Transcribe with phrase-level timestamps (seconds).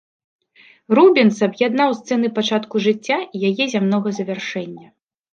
[0.99, 4.87] Рубенс аб'яднаў сцэны пачатку жыцця і яе зямнога завяршэння.